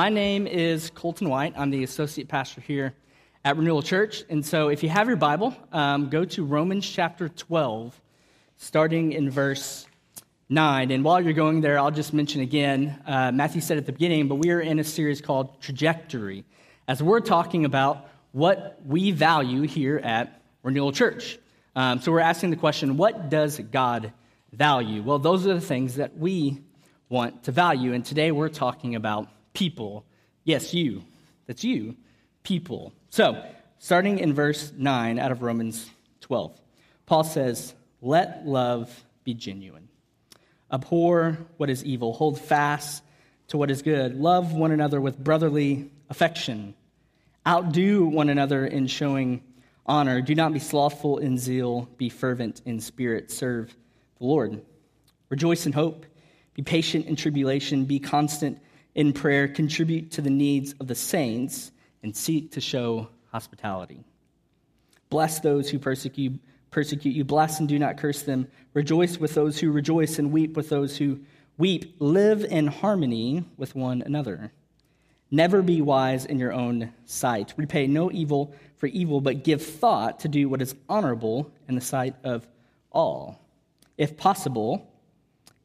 [0.00, 1.52] My name is Colton White.
[1.58, 2.94] I'm the associate pastor here
[3.44, 4.24] at Renewal Church.
[4.30, 8.00] And so if you have your Bible, um, go to Romans chapter 12,
[8.56, 9.86] starting in verse
[10.48, 10.90] 9.
[10.90, 14.26] And while you're going there, I'll just mention again uh, Matthew said at the beginning,
[14.26, 16.46] but we are in a series called Trajectory,
[16.88, 21.38] as we're talking about what we value here at Renewal Church.
[21.76, 24.14] Um, so we're asking the question what does God
[24.50, 25.02] value?
[25.02, 26.62] Well, those are the things that we
[27.10, 27.92] want to value.
[27.92, 29.28] And today we're talking about
[29.60, 30.06] people.
[30.44, 31.04] Yes, you.
[31.46, 31.94] That's you.
[32.44, 32.94] People.
[33.10, 33.44] So,
[33.78, 35.90] starting in verse 9 out of Romans
[36.22, 36.58] 12,
[37.04, 39.90] Paul says, Let love be genuine.
[40.72, 42.14] Abhor what is evil.
[42.14, 43.02] Hold fast
[43.48, 44.18] to what is good.
[44.18, 46.74] Love one another with brotherly affection.
[47.46, 49.42] Outdo one another in showing
[49.84, 50.22] honor.
[50.22, 51.86] Do not be slothful in zeal.
[51.98, 53.30] Be fervent in spirit.
[53.30, 53.76] Serve
[54.18, 54.62] the Lord.
[55.28, 56.06] Rejoice in hope.
[56.54, 57.84] Be patient in tribulation.
[57.84, 58.58] Be constant
[58.94, 59.48] in prayer.
[59.48, 64.04] Contribute to the needs of the saints and seek to show hospitality.
[65.10, 66.40] Bless those who persecute,
[67.04, 67.24] you.
[67.24, 68.46] Bless and do not curse them.
[68.74, 71.20] Rejoice with those who rejoice and weep with those who
[71.58, 71.96] weep.
[71.98, 74.52] Live in harmony with one another.
[75.30, 77.54] Never be wise in your own sight.
[77.56, 81.80] Repay no evil for evil, but give thought to do what is honorable in the
[81.80, 82.46] sight of
[82.90, 83.40] all.
[83.96, 84.89] If possible,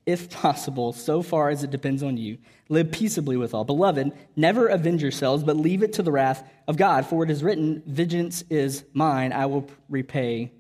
[0.05, 2.37] if possible, so far as it depends on you,
[2.69, 3.63] live peaceably with all.
[3.63, 7.05] Beloved, never avenge yourselves, but leave it to the wrath of God.
[7.05, 10.51] For it is written, Vengeance is mine, I will repay.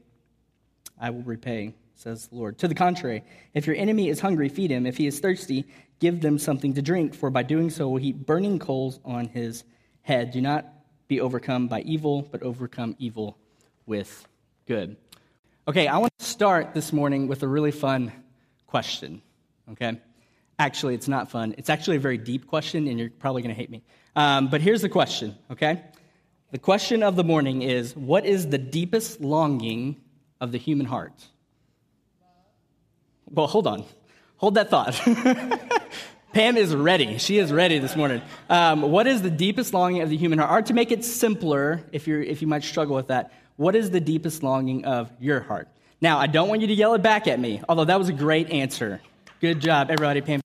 [0.99, 2.57] I will repay, says the Lord.
[2.59, 3.23] To the contrary,
[3.53, 4.85] if your enemy is hungry, feed him.
[4.85, 5.65] If he is thirsty,
[5.99, 9.63] give them something to drink, for by doing so will heap burning coals on his
[10.01, 10.31] head.
[10.31, 10.65] Do not
[11.07, 13.37] be overcome by evil, but overcome evil
[13.85, 14.27] with
[14.65, 14.95] good.
[15.67, 18.11] Okay, I want to start this morning with a really fun
[18.65, 19.21] question
[19.71, 19.99] okay?
[20.57, 21.55] Actually, it's not fun.
[21.57, 23.83] It's actually a very deep question, and you're probably going to hate me.
[24.15, 25.83] Um, but here's the question, okay?
[26.51, 29.97] The question of the morning is What is the deepest longing
[30.39, 31.25] of the human heart?
[33.29, 33.83] Well, hold on.
[34.37, 34.93] Hold that thought.
[36.33, 37.17] Pam is ready.
[37.17, 38.21] She is ready this morning.
[38.49, 40.51] Um, what is the deepest longing of the human heart?
[40.51, 43.89] Or to make it simpler, if, you're, if you might struggle with that, what is
[43.89, 45.69] the deepest longing of your heart?
[46.01, 48.13] Now, I don't want you to yell it back at me, although that was a
[48.13, 48.99] great answer.
[49.45, 50.41] Good job, everybody.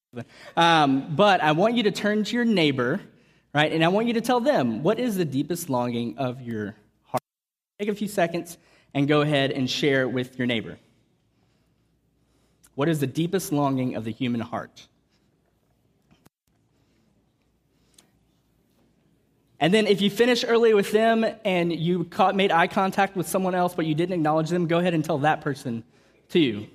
[0.58, 3.00] Um, but I want you to turn to your neighbor,
[3.54, 3.72] right?
[3.72, 7.22] And I want you to tell them what is the deepest longing of your heart.
[7.78, 8.58] Take a few seconds
[8.92, 10.78] and go ahead and share with your neighbor.
[12.74, 14.86] What is the deepest longing of the human heart?
[19.60, 23.26] And then, if you finish early with them and you caught, made eye contact with
[23.26, 25.84] someone else, but you didn't acknowledge them, go ahead and tell that person
[26.28, 26.66] too.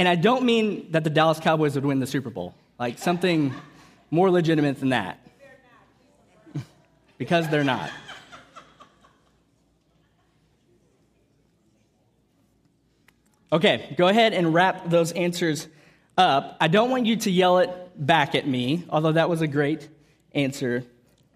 [0.00, 3.52] And I don't mean that the Dallas Cowboys would win the Super Bowl, like something
[4.10, 5.20] more legitimate than that.
[7.18, 7.90] because they're not.
[13.52, 15.68] Okay, go ahead and wrap those answers
[16.16, 16.56] up.
[16.62, 19.86] I don't want you to yell it back at me, although that was a great
[20.32, 20.82] answer,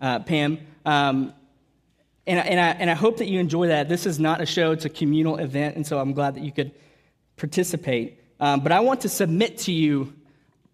[0.00, 0.58] uh, Pam.
[0.86, 1.34] Um,
[2.26, 3.90] and, and, I, and I hope that you enjoy that.
[3.90, 6.50] This is not a show, it's a communal event, and so I'm glad that you
[6.50, 6.72] could
[7.36, 8.20] participate.
[8.44, 10.12] Um, but I want to submit to you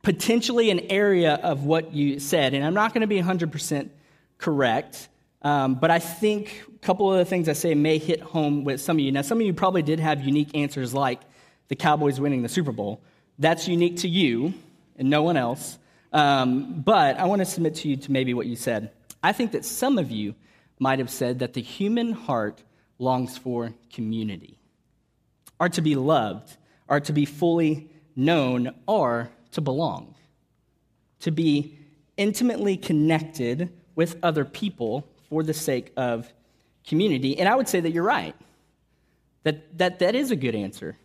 [0.02, 2.52] potentially an area of what you said.
[2.52, 3.90] And I'm not going to be 100%
[4.38, 5.08] correct,
[5.42, 8.80] um, but I think a couple of the things I say may hit home with
[8.80, 9.12] some of you.
[9.12, 11.20] Now, some of you probably did have unique answers like
[11.68, 13.02] the Cowboys winning the Super Bowl.
[13.38, 14.52] That's unique to you
[14.96, 15.78] and no one else.
[16.12, 18.90] Um, but I want to submit to you to maybe what you said.
[19.22, 20.34] I think that some of you
[20.80, 22.64] might have said that the human heart
[22.98, 24.58] longs for community
[25.60, 26.56] or to be loved
[26.90, 30.14] are to be fully known are to belong,
[31.20, 31.78] to be
[32.16, 36.30] intimately connected with other people for the sake of
[36.86, 37.38] community.
[37.38, 38.34] And I would say that you're right,
[39.44, 40.96] that that, that is a good answer.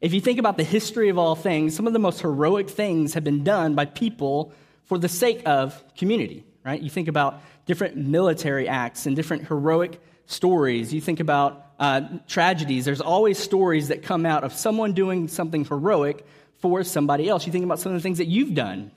[0.00, 3.14] If you think about the history of all things, some of the most heroic things
[3.14, 4.52] have been done by people
[4.84, 6.80] for the sake of community, right?
[6.80, 10.92] You think about different military acts and different heroic stories.
[10.92, 15.64] You think about uh, tragedies, there's always stories that come out of someone doing something
[15.64, 16.26] heroic
[16.58, 17.46] for somebody else.
[17.46, 18.90] You think about some of the things that you've done,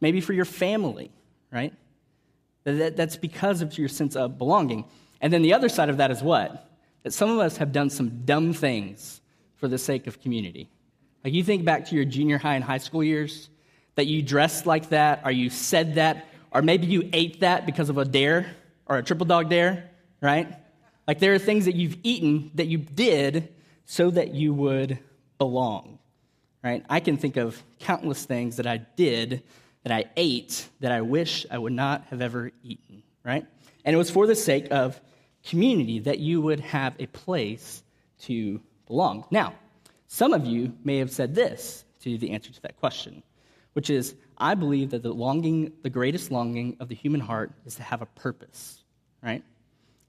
[0.00, 1.10] maybe for your family,
[1.50, 1.72] right?
[2.64, 4.84] That, that's because of your sense of belonging.
[5.20, 6.70] And then the other side of that is what?
[7.02, 9.20] That some of us have done some dumb things
[9.56, 10.68] for the sake of community.
[11.24, 13.48] Like you think back to your junior high and high school years,
[13.94, 17.88] that you dressed like that, or you said that, or maybe you ate that because
[17.88, 18.54] of a dare
[18.86, 19.90] or a triple dog dare,
[20.20, 20.54] right?
[21.08, 23.54] Like there are things that you've eaten that you did
[23.86, 24.98] so that you would
[25.38, 25.98] belong.
[26.62, 26.84] right?
[26.90, 29.42] I can think of countless things that I did,
[29.84, 33.46] that I ate, that I wish I would not have ever eaten, right?
[33.86, 35.00] And it was for the sake of
[35.42, 37.82] community that you would have a place
[38.20, 39.24] to belong.
[39.30, 39.54] Now,
[40.08, 43.22] some of you may have said this to the answer to that question,
[43.72, 47.76] which is I believe that the longing, the greatest longing of the human heart is
[47.76, 48.82] to have a purpose,
[49.22, 49.42] right?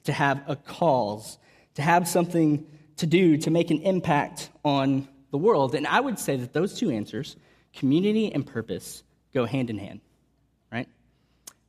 [0.06, 1.38] To have a cause,
[1.76, 2.66] to have something
[2.98, 5.76] to do to make an impact on the world.
[5.76, 7.36] And I would say that those two answers,
[7.74, 9.04] community and purpose,
[9.34, 10.02] go hand in hand,
[10.72, 10.88] right?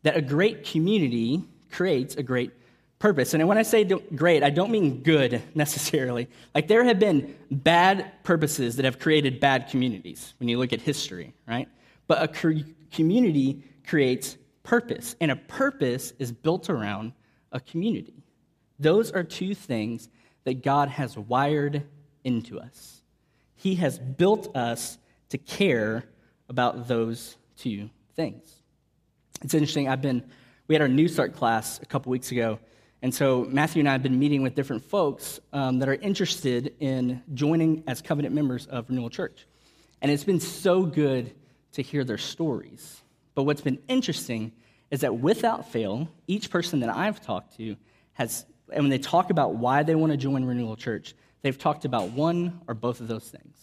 [0.02, 2.52] That a great community creates a great
[2.98, 3.32] purpose.
[3.32, 6.28] And when I say great, I don't mean good necessarily.
[6.54, 10.80] Like there have been bad purposes that have created bad communities when you look at
[10.80, 11.68] history, right?
[12.08, 12.54] But a
[12.92, 17.12] community creates purpose, and a purpose is built around
[17.52, 18.19] a community.
[18.80, 20.08] Those are two things
[20.44, 21.84] that God has wired
[22.24, 23.02] into us.
[23.54, 24.98] He has built us
[25.28, 26.04] to care
[26.48, 28.50] about those two things.
[29.42, 29.88] It's interesting.
[29.88, 30.24] I've been,
[30.66, 32.58] we had our New Start class a couple weeks ago,
[33.02, 36.74] and so Matthew and I have been meeting with different folks um, that are interested
[36.80, 39.46] in joining as covenant members of Renewal Church.
[40.02, 41.34] And it's been so good
[41.72, 43.02] to hear their stories.
[43.34, 44.52] But what's been interesting
[44.90, 47.76] is that without fail, each person that I've talked to
[48.14, 51.84] has, and when they talk about why they want to join Renewal Church, they've talked
[51.84, 53.56] about one or both of those things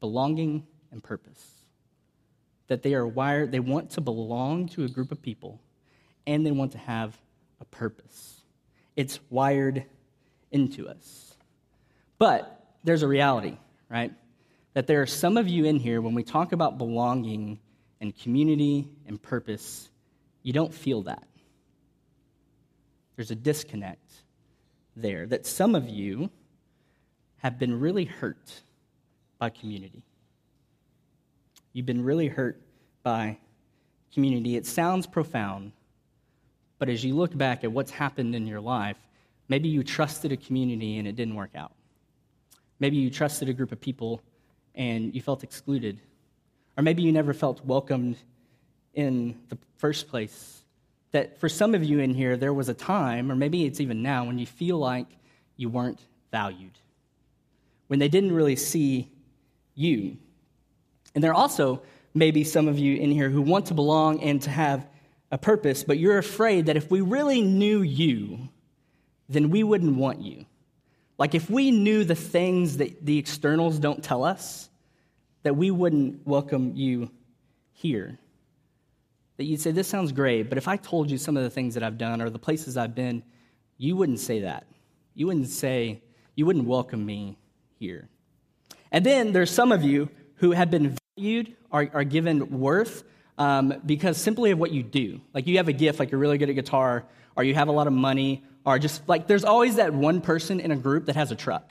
[0.00, 1.50] belonging and purpose.
[2.68, 5.60] That they are wired, they want to belong to a group of people
[6.26, 7.16] and they want to have
[7.60, 8.40] a purpose.
[8.96, 9.84] It's wired
[10.50, 11.34] into us.
[12.18, 13.56] But there's a reality,
[13.88, 14.12] right?
[14.74, 17.58] That there are some of you in here, when we talk about belonging
[18.00, 19.88] and community and purpose,
[20.42, 21.26] you don't feel that.
[23.16, 24.12] There's a disconnect
[24.96, 25.26] there.
[25.26, 26.30] That some of you
[27.38, 28.62] have been really hurt
[29.38, 30.02] by community.
[31.72, 32.60] You've been really hurt
[33.02, 33.38] by
[34.12, 34.56] community.
[34.56, 35.72] It sounds profound,
[36.78, 38.96] but as you look back at what's happened in your life,
[39.48, 41.72] maybe you trusted a community and it didn't work out.
[42.80, 44.20] Maybe you trusted a group of people
[44.74, 46.00] and you felt excluded.
[46.76, 48.16] Or maybe you never felt welcomed
[48.94, 50.63] in the first place.
[51.14, 54.02] That for some of you in here, there was a time, or maybe it's even
[54.02, 55.06] now, when you feel like
[55.56, 56.00] you weren't
[56.30, 56.72] valued
[57.88, 59.08] when they didn't really see
[59.74, 60.16] you.
[61.14, 61.82] And there are also
[62.12, 64.86] maybe some of you in here who want to belong and to have
[65.30, 68.48] a purpose, but you're afraid that if we really knew you,
[69.28, 70.44] then we wouldn't want you.
[71.18, 74.68] Like if we knew the things that the externals don't tell us,
[75.42, 77.10] that we wouldn't welcome you
[77.72, 78.18] here.
[79.36, 81.74] That you'd say, This sounds great, but if I told you some of the things
[81.74, 83.22] that I've done or the places I've been,
[83.78, 84.66] you wouldn't say that.
[85.14, 86.02] You wouldn't say,
[86.34, 87.38] you wouldn't welcome me
[87.78, 88.08] here.
[88.90, 93.04] And then there's some of you who have been valued, are, are given worth
[93.38, 95.20] um, because simply of what you do.
[95.32, 97.04] Like you have a gift, like you're really good at guitar,
[97.36, 100.60] or you have a lot of money, or just like there's always that one person
[100.60, 101.70] in a group that has a truck,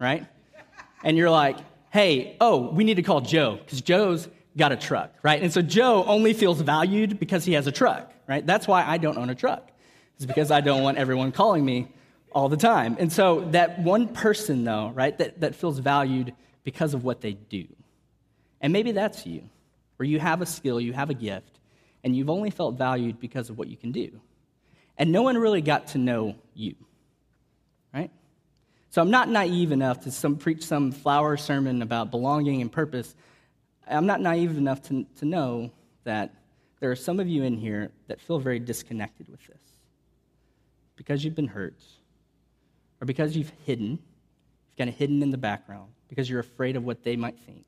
[0.00, 0.26] right?
[1.02, 1.58] And you're like,
[1.90, 5.42] hey, oh, we need to call Joe because Joe's got a truck, right?
[5.42, 8.44] And so Joe only feels valued because he has a truck, right?
[8.46, 9.70] That's why I don't own a truck.
[10.16, 11.88] It's because I don't want everyone calling me
[12.32, 12.96] all the time.
[12.98, 17.32] And so that one person, though, right, that, that feels valued because of what they
[17.32, 17.66] do.
[18.60, 19.42] And maybe that's you,
[19.96, 21.60] where you have a skill, you have a gift,
[22.02, 24.10] and you've only felt valued because of what you can do.
[24.96, 26.76] And no one really got to know you,
[27.92, 28.10] right?
[28.90, 33.14] So I'm not naive enough to some, preach some flower sermon about belonging and purpose.
[33.88, 35.70] I'm not naive enough to, to know
[36.04, 36.32] that
[36.80, 39.60] there are some of you in here that feel very disconnected with this
[40.96, 41.80] because you've been hurt
[43.00, 46.84] or because you've hidden, you've kind of hidden in the background because you're afraid of
[46.84, 47.64] what they might think,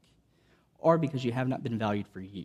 [0.78, 2.44] or because you have not been valued for you.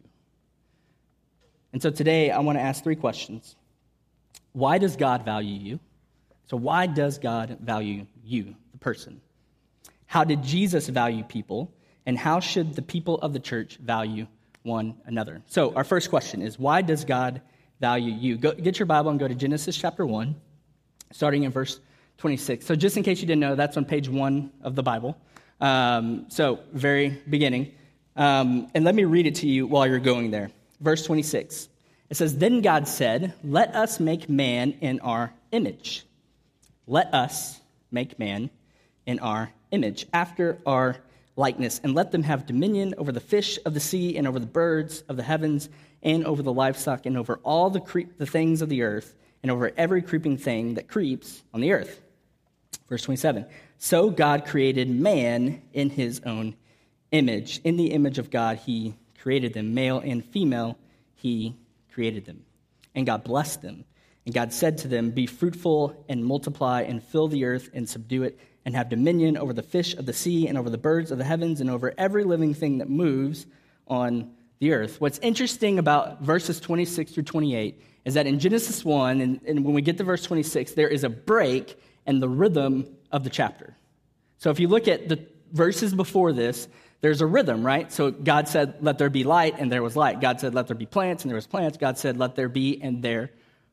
[1.73, 3.55] And so today I want to ask three questions.
[4.53, 5.79] Why does God value you?
[6.47, 9.21] So, why does God value you, the person?
[10.05, 11.71] How did Jesus value people?
[12.05, 14.27] And how should the people of the church value
[14.63, 15.41] one another?
[15.47, 17.41] So, our first question is why does God
[17.79, 18.37] value you?
[18.37, 20.35] Go, get your Bible and go to Genesis chapter 1,
[21.11, 21.79] starting in verse
[22.17, 22.65] 26.
[22.65, 25.17] So, just in case you didn't know, that's on page one of the Bible.
[25.59, 27.73] Um, so, very beginning.
[28.15, 30.51] Um, and let me read it to you while you're going there.
[30.79, 31.69] Verse 26.
[32.09, 36.05] It says, Then God said, Let us make man in our image.
[36.87, 37.59] Let us
[37.91, 38.49] make man
[39.05, 40.97] in our image, after our
[41.35, 44.45] likeness, and let them have dominion over the fish of the sea, and over the
[44.45, 45.69] birds of the heavens,
[46.03, 49.51] and over the livestock, and over all the, cre- the things of the earth, and
[49.51, 52.01] over every creeping thing that creeps on the earth.
[52.89, 53.45] Verse 27
[53.77, 56.55] So God created man in his own
[57.11, 57.59] image.
[57.63, 59.73] In the image of God, he created them.
[59.73, 60.77] Male and female,
[61.15, 61.55] he
[61.93, 62.43] created them.
[62.93, 63.85] And God blessed them.
[64.25, 68.23] And God said to them, Be fruitful and multiply and fill the earth and subdue
[68.23, 71.17] it and have dominion over the fish of the sea and over the birds of
[71.17, 73.45] the heavens and over every living thing that moves
[73.87, 75.01] on the earth.
[75.01, 79.73] What's interesting about verses 26 through 28 is that in Genesis 1, and, and when
[79.73, 83.75] we get to verse 26, there is a break in the rhythm of the chapter.
[84.37, 85.19] So if you look at the
[85.51, 86.67] verses before this,
[87.01, 87.91] there's a rhythm, right?
[87.91, 90.21] So God said, Let there be light, and there was light.
[90.21, 91.77] God said, Let there be plants, and there was plants.
[91.77, 93.31] God said, Let there be, and there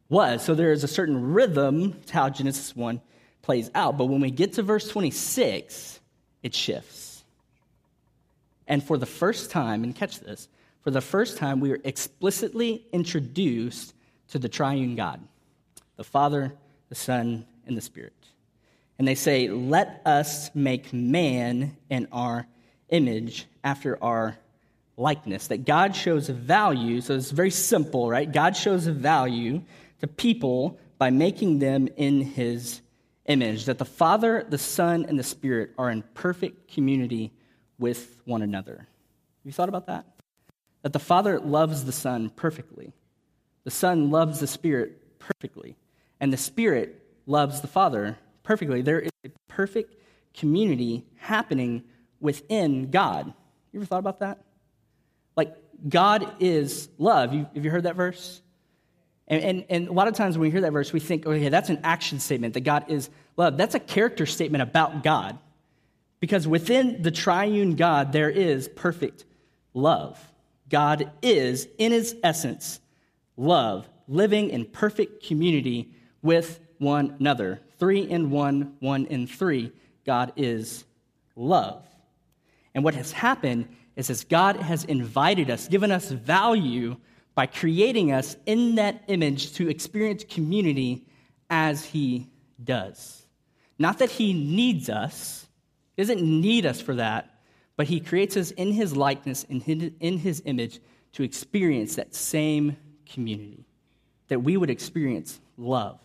[0.08, 0.42] was.
[0.42, 3.00] So there is a certain rhythm to how Genesis 1
[3.42, 3.96] plays out.
[3.96, 6.00] But when we get to verse 26,
[6.42, 7.24] it shifts.
[8.66, 10.48] And for the first time, and catch this,
[10.82, 13.94] for the first time, we are explicitly introduced
[14.28, 15.20] to the triune God
[15.96, 16.54] the Father,
[16.88, 18.12] the Son, and the Spirit.
[18.98, 22.46] And they say, Let us make man in our
[22.88, 24.38] image after our
[24.96, 25.48] likeness.
[25.48, 28.30] That God shows a value, so it's very simple, right?
[28.30, 29.62] God shows a value
[30.00, 32.80] to people by making them in his
[33.28, 37.32] image, that the Father, the Son, and the Spirit are in perfect community
[37.78, 38.76] with one another.
[38.78, 38.86] Have
[39.44, 40.06] you thought about that?
[40.82, 42.92] That the Father loves the Son perfectly,
[43.64, 45.76] the Son loves the Spirit perfectly,
[46.20, 48.82] and the Spirit loves the Father perfectly.
[48.82, 49.94] There is a perfect
[50.34, 51.84] community happening
[52.20, 53.32] within God.
[53.72, 54.38] You ever thought about that?
[55.36, 55.54] Like,
[55.88, 57.32] God is love.
[57.34, 58.40] You, have you heard that verse?
[59.28, 61.50] And, and, and, a lot of times when we hear that verse, we think, okay,
[61.50, 63.58] that's an action statement that God is love.
[63.58, 65.38] That's a character statement about God.
[66.18, 69.24] Because within the triune God, there is perfect
[69.74, 70.18] love.
[70.70, 72.80] God is, in his essence,
[73.36, 75.92] love, living in perfect community
[76.22, 77.60] with one another.
[77.78, 79.72] Three in one, one in three.
[80.04, 80.84] God is
[81.36, 81.84] love.
[82.74, 86.96] And what has happened is as God has invited us, given us value
[87.38, 91.06] by creating us in that image to experience community
[91.48, 92.26] as He
[92.64, 93.28] does.
[93.78, 95.46] Not that He needs us,
[95.94, 97.38] He doesn't need us for that,
[97.76, 100.80] but He creates us in His likeness, and in His image,
[101.12, 102.76] to experience that same
[103.06, 103.64] community.
[104.26, 106.00] That we would experience love.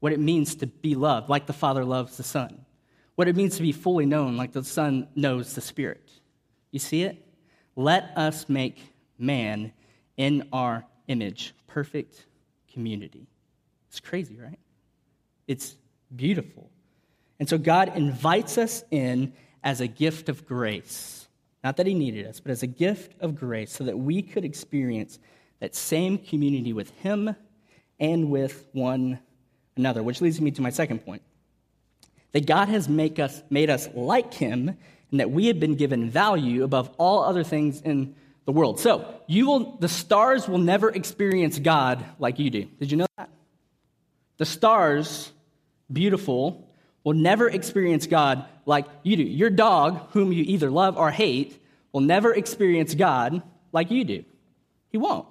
[0.00, 2.66] What it means to be loved, like the Father loves the Son.
[3.14, 6.10] What it means to be fully known, like the Son knows the Spirit.
[6.72, 7.26] You see it?
[7.74, 8.82] Let us make
[9.18, 9.72] man
[10.20, 12.26] in our image, perfect
[12.70, 13.26] community.
[13.88, 14.58] It's crazy, right?
[15.48, 15.76] It's
[16.14, 16.68] beautiful.
[17.38, 19.32] And so God invites us in
[19.64, 21.26] as a gift of grace.
[21.64, 24.44] Not that He needed us, but as a gift of grace so that we could
[24.44, 25.18] experience
[25.60, 27.34] that same community with Him
[27.98, 29.20] and with one
[29.78, 31.22] another, which leads me to my second point.
[32.32, 34.76] That God has make us, made us like Him
[35.10, 38.14] and that we have been given value above all other things in
[38.50, 38.80] the world.
[38.80, 42.64] So, you will the stars will never experience God like you do.
[42.80, 43.30] Did you know that?
[44.38, 45.30] The stars,
[45.92, 46.68] beautiful,
[47.04, 49.22] will never experience God like you do.
[49.22, 53.40] Your dog, whom you either love or hate, will never experience God
[53.70, 54.24] like you do.
[54.90, 55.28] He won't.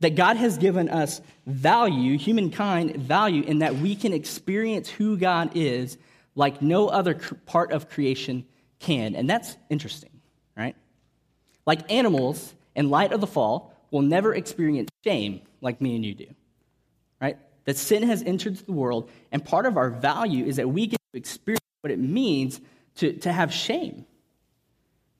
[0.00, 5.52] That God has given us value, humankind value, in that we can experience who God
[5.54, 5.98] is
[6.34, 7.14] like no other
[7.46, 8.44] part of creation
[8.80, 9.14] can.
[9.14, 10.10] And that's interesting,
[10.56, 10.74] right?
[11.66, 16.14] Like animals, in light of the fall, will never experience shame like me and you
[16.14, 16.26] do.
[17.20, 17.38] Right?
[17.64, 21.00] That sin has entered the world, and part of our value is that we get
[21.12, 22.60] to experience what it means
[22.96, 24.06] to, to have shame.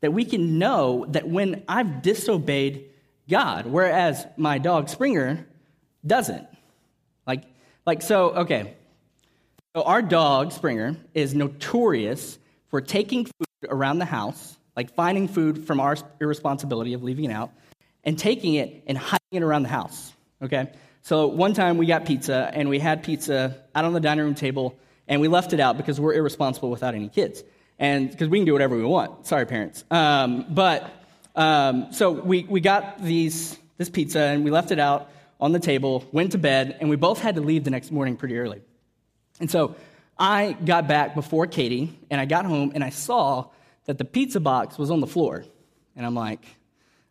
[0.00, 2.90] That we can know that when I've disobeyed
[3.28, 5.46] God, whereas my dog Springer
[6.06, 6.46] doesn't.
[7.26, 7.44] Like,
[7.84, 8.74] like so, okay.
[9.74, 12.38] So our dog Springer is notorious
[12.68, 17.32] for taking food around the house like finding food from our irresponsibility of leaving it
[17.32, 17.50] out
[18.04, 20.12] and taking it and hiding it around the house.
[20.42, 20.70] Okay?
[21.02, 24.34] So one time we got pizza and we had pizza out on the dining room
[24.34, 24.78] table
[25.08, 27.42] and we left it out because we're irresponsible without any kids.
[27.78, 29.26] And because we can do whatever we want.
[29.26, 29.84] Sorry, parents.
[29.90, 30.90] Um, but
[31.34, 35.60] um, so we, we got these, this pizza and we left it out on the
[35.60, 38.62] table, went to bed, and we both had to leave the next morning pretty early.
[39.38, 39.76] And so
[40.18, 43.48] I got back before Katie and I got home and I saw
[43.86, 45.44] that the pizza box was on the floor.
[45.96, 46.44] And I'm like,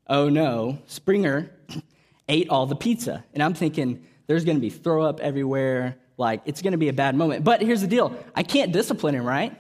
[0.07, 1.49] oh no, Springer
[2.29, 3.23] ate all the pizza.
[3.33, 5.97] And I'm thinking, there's going to be throw up everywhere.
[6.17, 7.43] Like, it's going to be a bad moment.
[7.43, 9.57] But here's the deal I can't discipline him, right?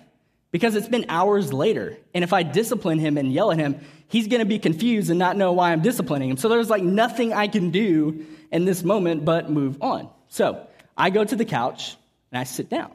[0.51, 1.97] Because it's been hours later.
[2.13, 5.19] And if I discipline him and yell at him, he's going to be confused and
[5.19, 6.37] not know why I'm disciplining him.
[6.37, 10.09] So there's like nothing I can do in this moment but move on.
[10.29, 11.97] So I go to the couch
[12.31, 12.91] and I sit down.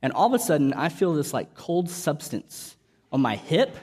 [0.00, 2.76] And all of a sudden, I feel this like cold substance
[3.12, 3.76] on my hip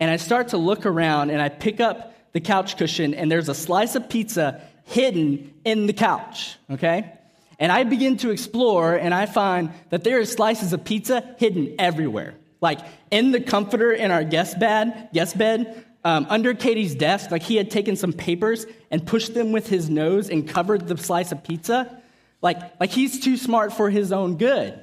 [0.00, 3.48] and I start to look around and I pick up the couch cushion and there's
[3.48, 7.12] a slice of pizza hidden in the couch, okay?
[7.58, 11.76] And I begin to explore and I find that there are slices of pizza hidden
[11.78, 12.34] everywhere.
[12.60, 17.42] Like in the comforter in our guest bed, guest bed, um, under Katie's desk, like
[17.42, 21.32] he had taken some papers and pushed them with his nose and covered the slice
[21.32, 22.02] of pizza.
[22.42, 24.82] Like, like he's too smart for his own good.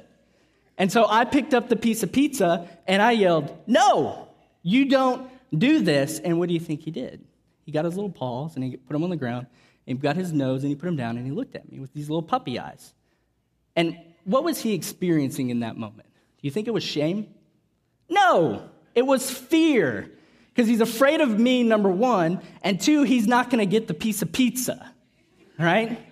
[0.82, 4.26] And so I picked up the piece of pizza and I yelled, No,
[4.64, 6.18] you don't do this.
[6.18, 7.24] And what do you think he did?
[7.64, 9.46] He got his little paws and he put them on the ground
[9.86, 11.78] and he got his nose and he put him down and he looked at me
[11.78, 12.94] with these little puppy eyes.
[13.76, 16.08] And what was he experiencing in that moment?
[16.08, 17.28] Do you think it was shame?
[18.08, 20.10] No, it was fear.
[20.52, 23.94] Because he's afraid of me, number one, and two, he's not going to get the
[23.94, 24.92] piece of pizza,
[25.60, 26.04] right?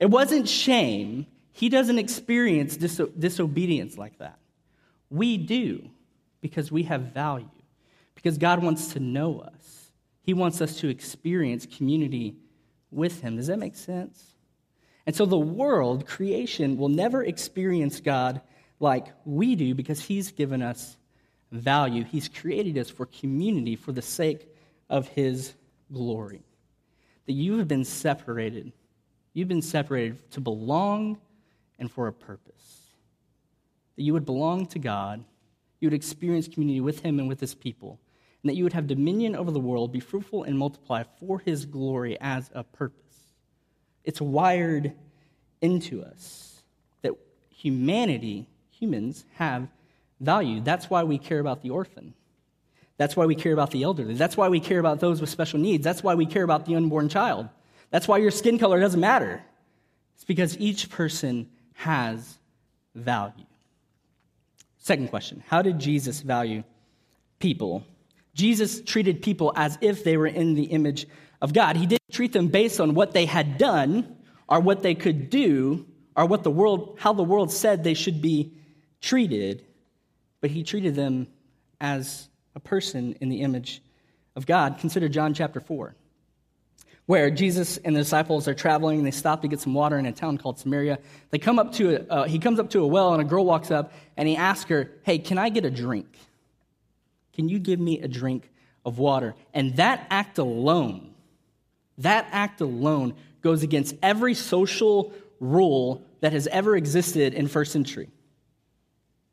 [0.00, 1.26] It wasn't shame.
[1.52, 4.38] He doesn't experience diso- disobedience like that.
[5.10, 5.90] We do
[6.40, 7.48] because we have value,
[8.14, 9.92] because God wants to know us.
[10.22, 12.36] He wants us to experience community
[12.90, 13.36] with Him.
[13.36, 14.34] Does that make sense?
[15.06, 18.40] And so the world, creation, will never experience God
[18.80, 20.96] like we do because He's given us
[21.50, 22.04] value.
[22.04, 24.48] He's created us for community for the sake
[24.88, 25.54] of His
[25.92, 26.42] glory.
[27.26, 28.72] That you have been separated.
[29.34, 31.18] You've been separated to belong
[31.82, 32.86] and for a purpose.
[33.96, 35.24] That you would belong to God,
[35.80, 37.98] you would experience community with Him and with His people,
[38.42, 41.66] and that you would have dominion over the world, be fruitful and multiply for His
[41.66, 43.02] glory as a purpose.
[44.04, 44.92] It's wired
[45.60, 46.62] into us
[47.02, 47.14] that
[47.50, 49.66] humanity, humans, have
[50.20, 50.60] value.
[50.60, 52.14] That's why we care about the orphan.
[52.96, 54.14] That's why we care about the elderly.
[54.14, 55.82] That's why we care about those with special needs.
[55.82, 57.48] That's why we care about the unborn child.
[57.90, 59.42] That's why your skin color doesn't matter.
[60.14, 62.38] It's because each person has
[62.94, 63.44] value.
[64.78, 66.62] Second question How did Jesus value
[67.38, 67.84] people?
[68.34, 71.06] Jesus treated people as if they were in the image
[71.42, 71.76] of God.
[71.76, 74.16] He didn't treat them based on what they had done
[74.48, 78.22] or what they could do or what the world, how the world said they should
[78.22, 78.52] be
[79.02, 79.66] treated
[80.42, 81.28] but he treated them
[81.80, 83.80] as a person in the image
[84.36, 84.76] of God.
[84.78, 85.94] Consider John chapter 4,
[87.06, 90.06] where Jesus and the disciples are traveling and they stop to get some water in
[90.06, 90.98] a town called Samaria.
[91.30, 93.44] They come up to a, uh, he comes up to a well and a girl
[93.44, 96.16] walks up and he asks her, Hey, can I get a drink?
[97.32, 98.50] Can you give me a drink
[98.84, 99.34] of water?
[99.52, 101.14] And that act alone,
[101.98, 108.08] that act alone goes against every social rule that has ever existed in first century.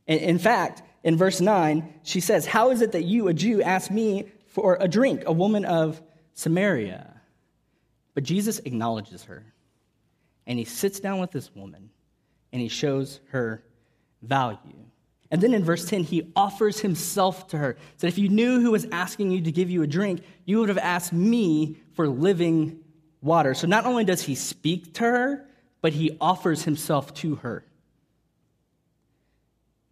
[0.07, 3.91] In fact, in verse 9, she says, How is it that you, a Jew, ask
[3.91, 6.01] me for a drink, a woman of
[6.33, 7.18] Samaria?
[8.19, 9.45] But Jesus acknowledges her,
[10.45, 11.89] and he sits down with this woman,
[12.51, 13.63] and he shows her
[14.21, 14.75] value.
[15.31, 17.77] And then in verse 10, he offers himself to her.
[17.95, 20.67] So if you knew who was asking you to give you a drink, you would
[20.67, 22.79] have asked me for living
[23.21, 23.53] water.
[23.53, 25.47] So not only does he speak to her,
[25.79, 27.63] but he offers himself to her.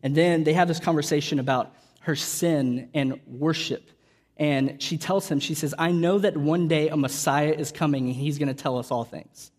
[0.04, 3.90] And then they have this conversation about her sin and worship.
[4.38, 8.06] And she tells him, she says, I know that one day a Messiah is coming
[8.06, 9.52] and he's going to tell us all things.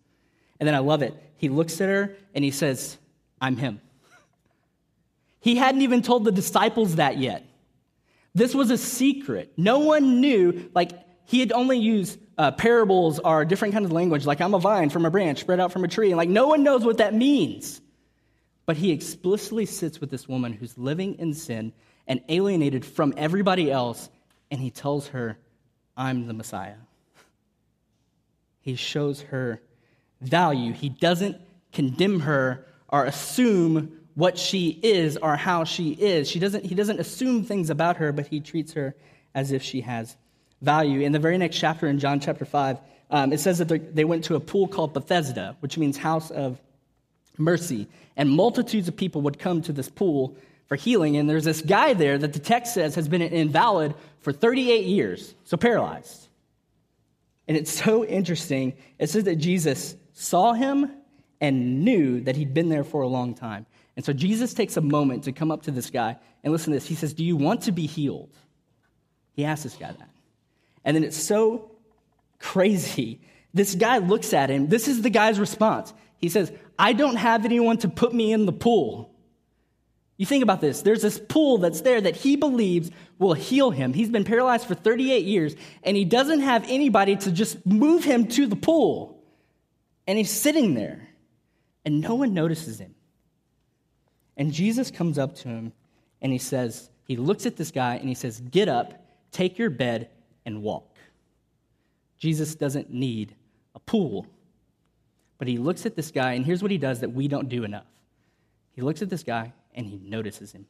[0.61, 1.15] And then I love it.
[1.37, 2.97] He looks at her and he says,
[3.41, 3.81] I'm him.
[5.41, 7.45] He hadn't even told the disciples that yet.
[8.35, 9.53] This was a secret.
[9.57, 10.91] No one knew, like,
[11.27, 14.91] he had only used uh, parables or different kinds of language, like, I'm a vine
[14.91, 16.09] from a branch spread out from a tree.
[16.09, 17.81] And, like, no one knows what that means.
[18.67, 21.73] But he explicitly sits with this woman who's living in sin
[22.07, 24.09] and alienated from everybody else,
[24.51, 25.39] and he tells her,
[25.97, 26.77] I'm the Messiah.
[28.61, 29.61] He shows her
[30.21, 30.73] value.
[30.73, 31.37] He doesn't
[31.73, 36.29] condemn her or assume what she is or how she is.
[36.29, 38.95] She doesn't, he doesn't assume things about her, but he treats her
[39.35, 40.17] as if she has
[40.61, 41.01] value.
[41.01, 42.79] In the very next chapter, in John chapter 5,
[43.11, 46.61] um, it says that they went to a pool called Bethesda, which means house of
[47.37, 47.87] mercy.
[48.17, 50.37] And multitudes of people would come to this pool
[50.69, 51.17] for healing.
[51.17, 55.35] And there's this guy there that the text says has been invalid for 38 years,
[55.45, 56.29] so paralyzed.
[57.49, 58.75] And it's so interesting.
[58.99, 60.91] It says that Jesus saw him
[61.41, 63.67] and knew that he'd been there for a long time.
[63.97, 66.77] And so Jesus takes a moment to come up to this guy and listen to
[66.77, 66.87] this.
[66.87, 68.31] He says, Do you want to be healed?
[69.35, 70.11] He asks this guy that.
[70.85, 71.71] And then it's so
[72.39, 73.21] crazy.
[73.55, 74.69] This guy looks at him.
[74.69, 75.95] This is the guy's response.
[76.19, 79.11] He says, I don't have anyone to put me in the pool.
[80.19, 80.83] You think about this.
[80.83, 83.93] There's this pool that's there that he believes will heal him.
[83.95, 85.55] He's been paralyzed for 38 years,
[85.85, 89.23] and he doesn't have anybody to just move him to the pool.
[90.09, 91.09] And he's sitting there,
[91.85, 92.97] and no one notices him.
[94.37, 95.73] And Jesus comes up to him,
[96.21, 98.95] and he says, He looks at this guy, and he says, Get up,
[99.31, 100.11] take your bed
[100.45, 100.97] and walk.
[102.19, 103.37] Jesus doesn't need
[103.77, 104.27] a pool.
[105.39, 107.63] But he looks at this guy, and here's what he does that we don't do
[107.63, 107.87] enough.
[108.79, 110.65] He looks at this guy and he notices him.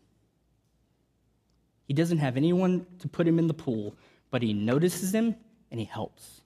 [1.84, 3.96] He doesn't have anyone to put him in the pool,
[4.30, 5.36] but he notices him
[5.70, 6.40] and he helps.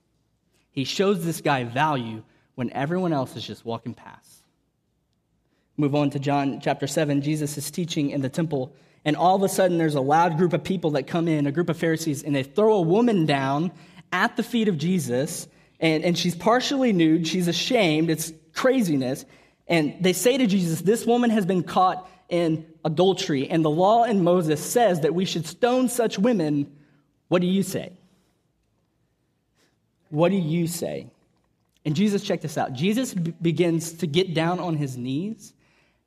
[0.71, 2.21] He shows this guy value
[2.55, 4.43] when everyone else is just walking past.
[5.77, 7.21] Move on to John chapter 7.
[7.21, 10.51] Jesus is teaching in the temple, and all of a sudden there's a loud group
[10.51, 13.71] of people that come in, a group of Pharisees, and they throw a woman down
[14.11, 15.47] at the feet of Jesus,
[15.79, 17.25] and, and she's partially nude.
[17.25, 18.09] She's ashamed.
[18.09, 19.23] It's craziness.
[19.67, 24.03] And they say to Jesus, This woman has been caught in adultery, and the law
[24.03, 26.71] in Moses says that we should stone such women.
[27.27, 27.93] What do you say?
[30.09, 31.07] What do you say?
[31.85, 32.73] And Jesus, check this out.
[32.73, 35.53] Jesus b- begins to get down on his knees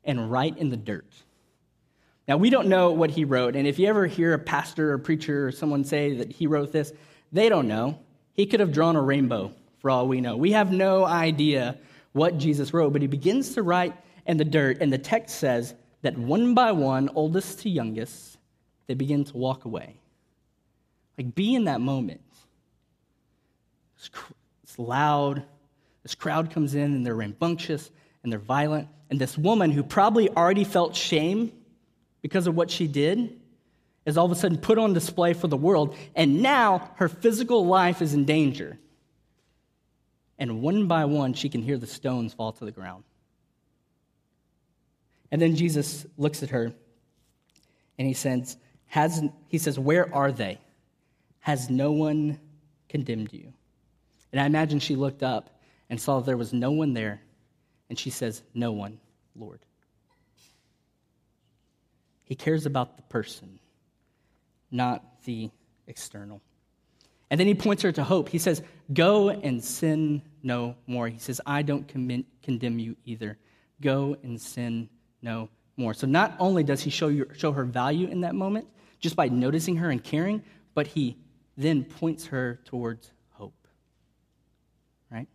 [0.04, 1.06] and write in the dirt.
[2.28, 4.98] Now, we don't know what he wrote, and if you ever hear a pastor or
[4.98, 6.92] preacher or someone say that he wrote this,
[7.30, 7.98] they don't know.
[8.32, 10.36] He could have drawn a rainbow, for all we know.
[10.36, 11.78] We have no idea
[12.16, 13.94] what Jesus wrote, but he begins to write
[14.26, 18.38] in the dirt, and the text says that one by one, oldest to youngest,
[18.86, 19.98] they begin to walk away.
[21.18, 22.20] Like, be in that moment.
[23.96, 24.10] It's,
[24.64, 25.42] it's loud.
[26.02, 27.90] This crowd comes in, and they're rambunctious,
[28.22, 28.88] and they're violent.
[29.10, 31.52] And this woman, who probably already felt shame
[32.22, 33.38] because of what she did,
[34.06, 37.66] is all of a sudden put on display for the world, and now her physical
[37.66, 38.78] life is in danger.
[40.38, 43.04] And one by one, she can hear the stones fall to the ground.
[45.30, 46.72] And then Jesus looks at her
[47.98, 50.60] and he says, Has, he says, Where are they?
[51.40, 52.38] Has no one
[52.88, 53.52] condemned you?
[54.32, 57.20] And I imagine she looked up and saw there was no one there.
[57.88, 58.98] And she says, No one,
[59.34, 59.60] Lord.
[62.24, 63.58] He cares about the person
[64.70, 65.50] not the
[65.86, 66.40] external.
[67.30, 68.28] And then he points her to hope.
[68.28, 71.08] He says, Go and sin no more.
[71.08, 73.38] He says, I don't condemn you either.
[73.80, 74.88] Go and sin
[75.22, 75.92] no more.
[75.92, 78.68] So not only does he show, you, show her value in that moment,
[79.00, 80.42] just by noticing her and caring,
[80.74, 81.16] but he
[81.56, 83.66] then points her towards hope.
[85.10, 85.28] Right?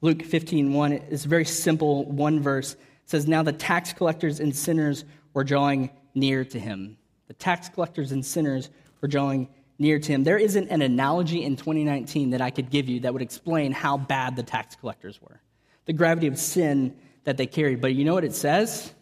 [0.00, 2.74] Luke 15, 1 is very simple one verse.
[2.74, 6.98] It says, Now the tax collectors and sinners were drawing near to him.
[7.28, 9.48] The tax collectors and sinners were drawing
[9.82, 10.24] near to him.
[10.24, 13.98] There isn't an analogy in 2019 that I could give you that would explain how
[13.98, 15.40] bad the tax collectors were,
[15.84, 17.82] the gravity of sin that they carried.
[17.82, 18.94] But you know what it says?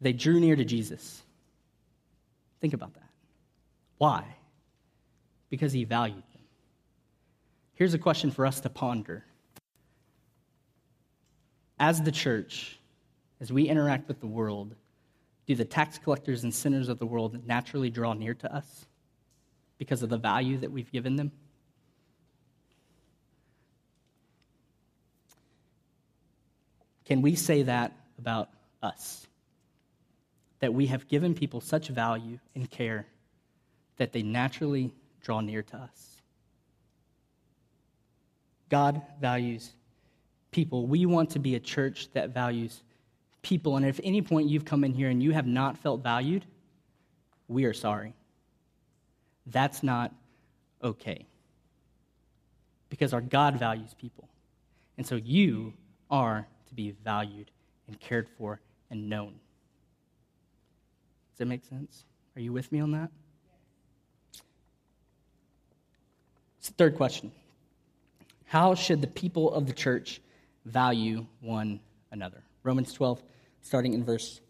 [0.00, 1.22] They drew near to Jesus.
[2.60, 3.08] Think about that.
[3.98, 4.24] Why?
[5.48, 6.42] Because he valued them.
[7.74, 9.24] Here's a question for us to ponder.
[11.78, 12.78] As the church,
[13.40, 14.74] as we interact with the world,
[15.46, 18.86] do the tax collectors and sinners of the world naturally draw near to us
[19.78, 21.32] because of the value that we've given them?
[27.04, 28.50] Can we say that about
[28.82, 29.26] us?
[30.60, 33.06] That we have given people such value and care
[33.96, 36.20] that they naturally draw near to us?
[38.68, 39.70] God values
[40.50, 40.86] people.
[40.86, 42.82] We want to be a church that values
[43.42, 46.44] people, and if any point you've come in here and you have not felt valued,
[47.46, 48.14] we are sorry.
[49.46, 50.12] That's not
[50.82, 51.26] okay.
[52.88, 54.28] Because our God values people.
[54.96, 55.74] And so you
[56.10, 57.50] are to be valued
[57.86, 59.34] and cared for and known.
[61.32, 62.04] Does that make sense?
[62.34, 63.10] Are you with me on that?
[66.58, 67.30] It's the third question.
[68.46, 70.20] How should the people of the church
[70.64, 71.80] value one
[72.10, 72.42] another?
[72.62, 73.22] Romans 12,
[73.60, 74.40] starting in verse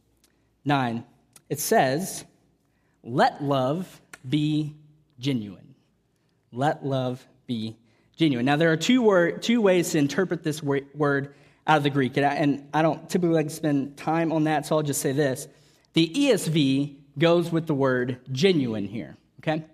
[0.64, 1.04] 9.
[1.48, 2.24] It says,
[3.02, 4.74] Let love be
[5.18, 5.74] genuine.
[6.52, 7.76] Let love be
[8.16, 8.46] genuine.
[8.46, 11.34] Now, there are two, word, two ways to interpret this word
[11.66, 14.44] out of the Greek, and I, and I don't typically like to spend time on
[14.44, 15.48] that, so I'll just say this.
[15.94, 19.64] The ESV goes with the word genuine here, okay?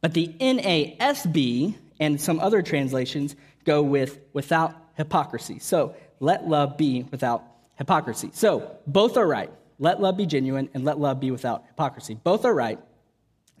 [0.00, 3.34] But the NASB and some other translations
[3.64, 5.58] go with without hypocrisy.
[5.58, 7.44] So, let love be without
[7.76, 8.30] hypocrisy.
[8.32, 9.50] So, both are right.
[9.78, 12.14] Let love be genuine and let love be without hypocrisy.
[12.14, 12.78] Both are right.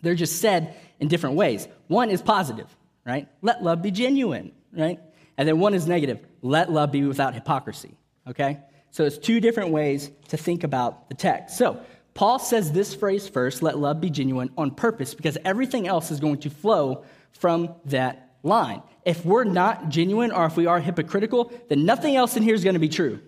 [0.02, 1.68] They're just said in different ways.
[1.88, 3.28] One is positive, right?
[3.42, 5.00] Let love be genuine, right?
[5.36, 6.20] And then one is negative.
[6.42, 8.60] Let love be without hypocrisy, okay?
[8.90, 11.56] So it's two different ways to think about the text.
[11.56, 11.80] So,
[12.14, 16.18] Paul says this phrase first, let love be genuine, on purpose because everything else is
[16.18, 18.82] going to flow from that line.
[19.04, 22.64] If we're not genuine or if we are hypocritical, then nothing else in here is
[22.64, 23.20] going to be true.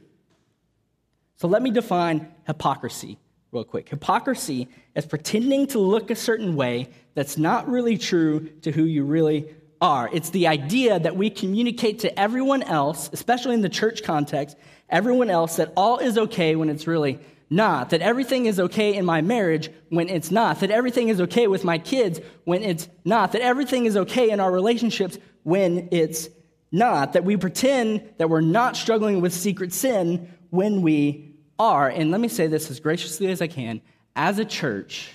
[1.36, 3.18] So let me define hypocrisy
[3.52, 3.88] real quick.
[3.88, 9.04] Hypocrisy is pretending to look a certain way that's not really true to who you
[9.04, 10.08] really are.
[10.12, 14.56] It's the idea that we communicate to everyone else, especially in the church context,
[14.88, 17.90] everyone else, that all is okay when it's really not.
[17.90, 20.60] That everything is okay in my marriage when it's not.
[20.60, 23.32] That everything is okay with my kids when it's not.
[23.32, 26.28] That everything is okay in our relationships when it's
[26.70, 27.14] not.
[27.14, 31.29] That we pretend that we're not struggling with secret sin when we
[31.60, 33.82] are, and let me say this as graciously as I can,
[34.16, 35.10] as a church,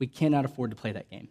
[0.00, 1.28] we cannot afford to play that game.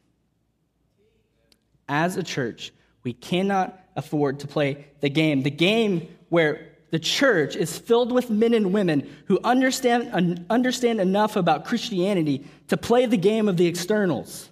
[1.89, 2.71] As a church,
[3.03, 5.43] we cannot afford to play the game.
[5.43, 11.35] The game where the church is filled with men and women who understand, understand enough
[11.35, 14.49] about Christianity to play the game of the externals.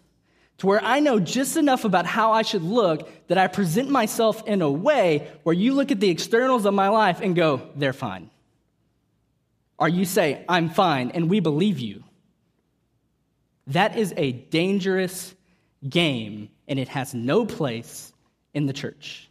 [0.57, 4.45] To where I know just enough about how I should look that I present myself
[4.45, 7.93] in a way where you look at the externals of my life and go, they're
[7.93, 8.29] fine
[9.77, 12.03] or you say, I'm fine, and we believe you.
[13.67, 15.33] That is a dangerous
[15.87, 18.13] game, and it has no place
[18.53, 19.29] in the church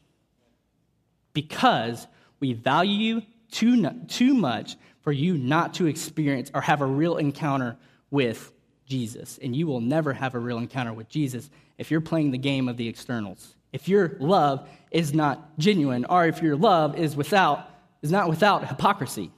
[1.33, 2.07] because
[2.41, 7.17] we value you too, too much for you not to experience or have a real
[7.17, 7.77] encounter
[8.11, 8.53] with
[8.87, 9.39] Jesus.
[9.43, 12.69] And you will never have a real encounter with Jesus if you're playing the game
[12.69, 13.55] of the externals.
[13.73, 17.71] If your love is not genuine, or if your love is without
[18.03, 19.31] is not without hypocrisy.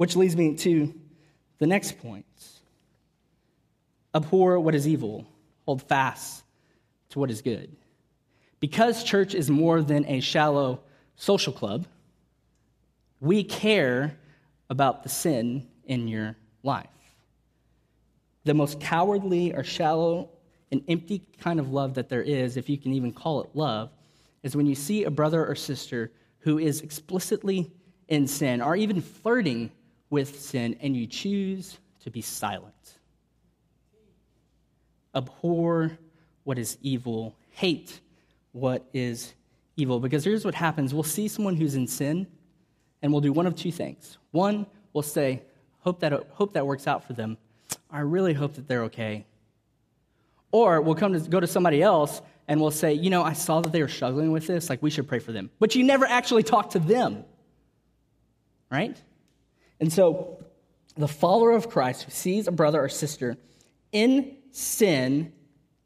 [0.00, 0.94] Which leads me to
[1.58, 2.24] the next point
[4.14, 5.26] abhor what is evil,
[5.66, 6.42] hold fast
[7.10, 7.76] to what is good.
[8.60, 10.80] Because church is more than a shallow
[11.16, 11.86] social club,
[13.20, 14.16] we care
[14.70, 16.88] about the sin in your life.
[18.44, 20.30] The most cowardly or shallow
[20.72, 23.90] and empty kind of love that there is, if you can even call it love,
[24.42, 27.70] is when you see a brother or sister who is explicitly
[28.08, 29.70] in sin or even flirting
[30.10, 32.98] with sin and you choose to be silent.
[35.14, 35.98] Abhor
[36.44, 38.00] what is evil, hate
[38.52, 39.34] what is
[39.76, 40.00] evil.
[40.00, 42.26] Because here's what happens we'll see someone who's in sin,
[43.02, 44.18] and we'll do one of two things.
[44.30, 45.42] One, we'll say,
[45.80, 47.38] hope that, hope that works out for them.
[47.90, 49.26] I really hope that they're okay.
[50.52, 53.60] Or we'll come to go to somebody else and we'll say, you know, I saw
[53.60, 55.50] that they were struggling with this, like we should pray for them.
[55.60, 57.24] But you never actually talk to them.
[58.70, 59.00] Right?
[59.80, 60.38] And so,
[60.96, 63.36] the follower of Christ who sees a brother or sister
[63.92, 65.32] in sin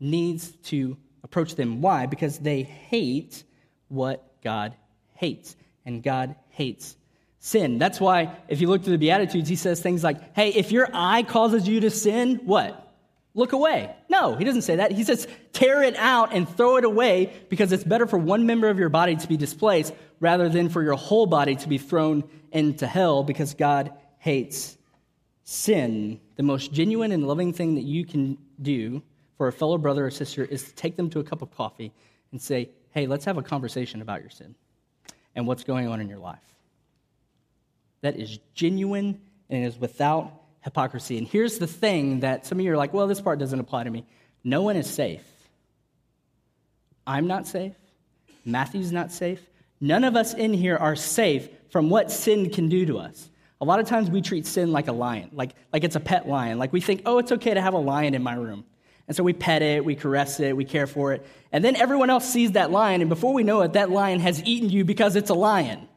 [0.00, 1.80] needs to approach them.
[1.80, 2.06] Why?
[2.06, 3.44] Because they hate
[3.88, 4.74] what God
[5.14, 6.96] hates, and God hates
[7.38, 7.78] sin.
[7.78, 10.88] That's why, if you look through the Beatitudes, he says things like, Hey, if your
[10.92, 12.93] eye causes you to sin, what?
[13.36, 13.94] Look away.
[14.08, 14.92] No, he doesn't say that.
[14.92, 18.68] He says, tear it out and throw it away because it's better for one member
[18.68, 22.22] of your body to be displaced rather than for your whole body to be thrown
[22.52, 24.78] into hell because God hates
[25.42, 26.20] sin.
[26.36, 29.02] The most genuine and loving thing that you can do
[29.36, 31.92] for a fellow brother or sister is to take them to a cup of coffee
[32.30, 34.54] and say, hey, let's have a conversation about your sin
[35.34, 36.38] and what's going on in your life.
[38.02, 39.20] That is genuine
[39.50, 40.32] and is without
[40.64, 41.18] hypocrisy.
[41.18, 43.84] And here's the thing that some of you are like, well, this part doesn't apply
[43.84, 44.06] to me.
[44.42, 45.22] No one is safe.
[47.06, 47.74] I'm not safe.
[48.46, 49.40] Matthew's not safe.
[49.80, 53.28] None of us in here are safe from what sin can do to us.
[53.60, 56.26] A lot of times we treat sin like a lion, like, like it's a pet
[56.26, 56.58] lion.
[56.58, 58.64] Like we think, oh, it's okay to have a lion in my room.
[59.06, 61.26] And so we pet it, we caress it, we care for it.
[61.52, 64.42] And then everyone else sees that lion, and before we know it, that lion has
[64.44, 65.88] eaten you because it's a lion.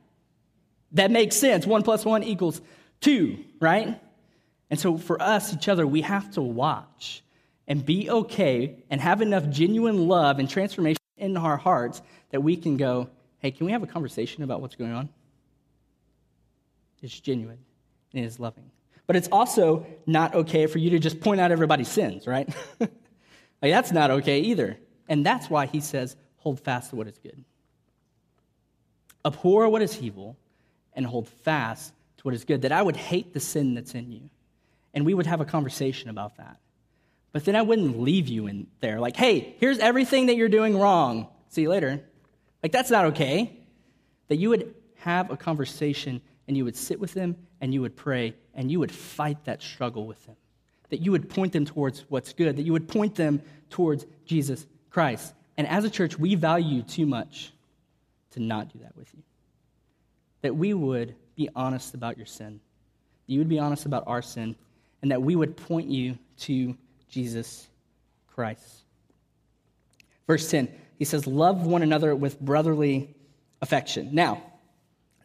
[0.92, 1.66] That makes sense.
[1.66, 2.62] One plus one equals
[3.00, 4.00] two, right?
[4.70, 7.24] And so for us, each other, we have to watch
[7.68, 12.02] and be okay and have enough genuine love and transformation in our hearts
[12.32, 15.10] that we can go, hey, can we have a conversation about what's going on?
[17.02, 17.60] It's genuine
[18.14, 18.70] and it is loving.
[19.06, 22.50] But it's also not okay for you to just point out everybody's sins, right?
[22.80, 22.90] like,
[23.62, 24.78] that's not okay either.
[25.08, 27.44] And that's why he says, hold fast to what is good.
[29.26, 30.38] Abhor what is evil
[30.94, 32.64] and hold fast to what is good.
[32.64, 34.30] That I would hate the sin that's in you
[34.98, 36.58] and we would have a conversation about that.
[37.32, 40.76] But then I wouldn't leave you in there like, hey, here's everything that you're doing
[40.76, 41.28] wrong.
[41.50, 42.02] See you later.
[42.64, 43.60] Like, that's not okay.
[44.28, 47.96] That you would have a conversation and you would sit with them and you would
[47.96, 50.36] pray and you would fight that struggle with them.
[50.90, 54.66] That you would point them towards what's good, that you would point them towards Jesus
[54.90, 55.32] Christ.
[55.58, 57.54] And as a church, we value you too much
[58.32, 59.22] to not do that with you.
[60.42, 62.62] That we would be honest about your sin,
[63.28, 64.56] you would be honest about our sin,
[65.02, 66.76] and that we would point you to
[67.10, 67.68] Jesus
[68.28, 68.84] Christ.
[70.28, 73.16] Verse 10, he says, Love one another with brotherly
[73.62, 74.10] affection.
[74.14, 74.44] Now,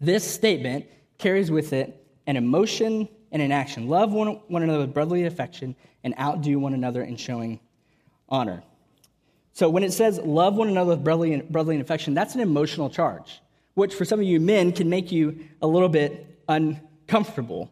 [0.00, 0.86] this statement
[1.18, 3.88] carries with it an emotion and an action.
[3.88, 7.60] Love one, one another with brotherly affection and outdo one another in showing
[8.28, 8.62] honor.
[9.52, 13.40] So when it says love one another with brotherly, brotherly affection, that's an emotional charge,
[13.74, 17.70] which for some of you men can make you a little bit uncomfortable.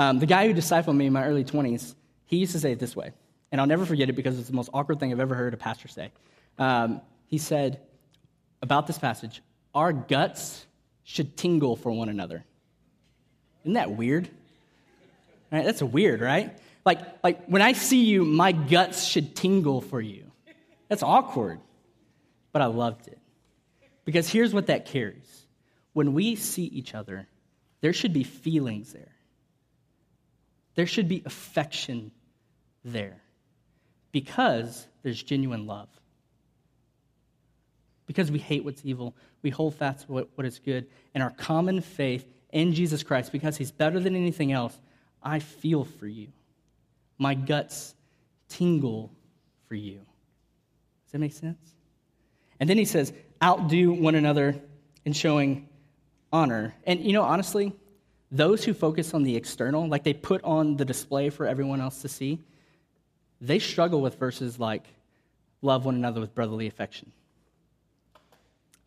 [0.00, 2.78] Um, the guy who discipled me in my early 20s, he used to say it
[2.78, 3.12] this way,
[3.52, 5.58] and I'll never forget it because it's the most awkward thing I've ever heard a
[5.58, 6.10] pastor say.
[6.58, 7.82] Um, he said
[8.62, 9.42] about this passage,
[9.74, 10.64] Our guts
[11.04, 12.42] should tingle for one another.
[13.64, 14.30] Isn't that weird?
[15.52, 15.66] Right?
[15.66, 16.58] That's weird, right?
[16.86, 20.24] Like, like when I see you, my guts should tingle for you.
[20.88, 21.60] That's awkward,
[22.52, 23.18] but I loved it.
[24.06, 25.44] Because here's what that carries
[25.92, 27.28] when we see each other,
[27.82, 29.12] there should be feelings there,
[30.74, 32.10] there should be affection
[32.84, 33.20] there
[34.12, 35.88] because there's genuine love.
[38.06, 41.80] Because we hate what's evil, we hold fast what, what is good, and our common
[41.80, 44.76] faith in Jesus Christ, because he's better than anything else,
[45.22, 46.28] I feel for you.
[47.18, 47.94] My guts
[48.48, 49.12] tingle
[49.68, 50.00] for you.
[51.04, 51.74] Does that make sense?
[52.58, 54.60] And then he says, outdo one another
[55.04, 55.68] in showing
[56.32, 56.74] honor.
[56.84, 57.72] And you know, honestly,
[58.30, 62.02] those who focus on the external, like they put on the display for everyone else
[62.02, 62.40] to see,
[63.40, 64.84] they struggle with verses like,
[65.62, 67.12] love one another with brotherly affection.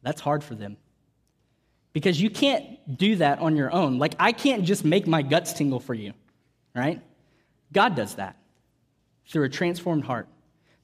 [0.01, 0.77] That's hard for them.
[1.91, 3.99] Because you can't do that on your own.
[3.99, 6.13] Like, I can't just make my guts tingle for you,
[6.75, 7.01] right?
[7.71, 8.35] God does that
[9.27, 10.27] through a transformed heart,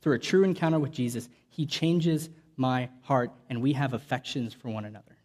[0.02, 1.28] through a true encounter with Jesus.
[1.50, 5.18] He changes my heart, and we have affections for one another.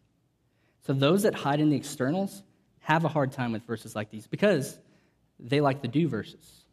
[0.87, 2.43] So, those that hide in the externals
[2.85, 4.77] have a hard time with verses like these because
[5.39, 6.65] they like the do verses.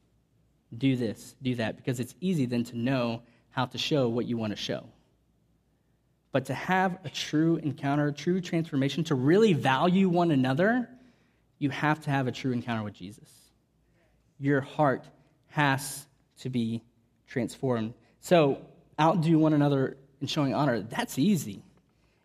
[0.77, 4.37] Do this, do that, because it's easy then to know how to show what you
[4.37, 4.85] want to show.
[6.31, 10.87] But to have a true encounter, a true transformation, to really value one another,
[11.59, 13.31] you have to have a true encounter with Jesus.
[14.39, 15.07] Your heart
[15.49, 16.07] has
[16.41, 16.83] to be
[17.27, 17.95] transformed.
[18.21, 18.59] So,
[19.01, 21.63] outdo one another in showing honor, that's easy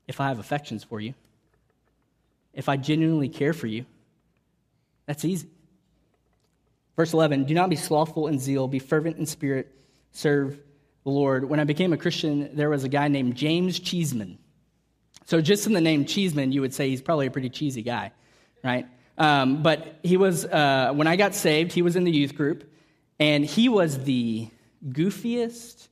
[0.10, 1.13] if I have affections for you.
[2.57, 3.85] If I genuinely care for you,
[5.05, 5.47] that's easy.
[6.95, 9.73] Verse 11 Do not be slothful in zeal, be fervent in spirit,
[10.11, 10.59] serve
[11.03, 11.47] the Lord.
[11.47, 14.39] When I became a Christian, there was a guy named James Cheeseman.
[15.25, 18.11] So, just in the name Cheeseman, you would say he's probably a pretty cheesy guy,
[18.63, 18.87] right?
[19.19, 22.63] Um, but he was, uh, when I got saved, he was in the youth group,
[23.19, 24.47] and he was the
[24.89, 25.89] goofiest,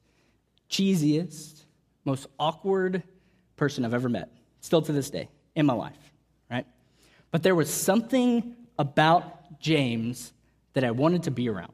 [0.69, 1.63] cheesiest,
[2.05, 3.03] most awkward
[3.55, 4.29] person I've ever met,
[4.61, 6.04] still to this day in my life?
[7.35, 10.31] But there was something about James
[10.71, 11.73] that I wanted to be around.